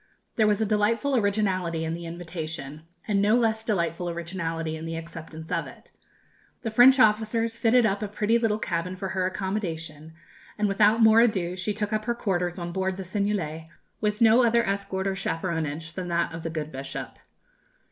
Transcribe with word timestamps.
There 0.35 0.47
was 0.47 0.59
a 0.59 0.65
delightful 0.65 1.15
originality 1.15 1.85
in 1.85 1.93
the 1.93 2.07
invitation, 2.07 2.81
and 3.07 3.19
a 3.19 3.21
no 3.21 3.35
less 3.37 3.63
delightful 3.63 4.09
originality 4.09 4.75
in 4.75 4.87
the 4.87 4.95
acceptance 4.95 5.51
of 5.51 5.67
it. 5.67 5.91
The 6.63 6.71
French 6.71 6.99
officers 6.99 7.55
fitted 7.59 7.85
up 7.85 8.01
a 8.01 8.07
pretty 8.07 8.39
little 8.39 8.57
cabin 8.57 8.95
for 8.95 9.09
her 9.09 9.27
accommodation, 9.27 10.13
and 10.57 10.67
without 10.67 11.03
more 11.03 11.19
ado 11.21 11.55
she 11.55 11.75
took 11.75 11.93
up 11.93 12.05
her 12.05 12.15
quarters 12.15 12.57
on 12.57 12.71
board 12.71 12.97
the 12.97 13.03
Seignelay, 13.03 13.67
with 13.99 14.21
no 14.21 14.43
other 14.43 14.67
escort 14.67 15.05
or 15.05 15.15
chaperonage 15.15 15.93
than 15.93 16.07
that 16.07 16.33
of 16.33 16.41
the 16.41 16.49
good 16.49 16.71
bishop. 16.71 17.19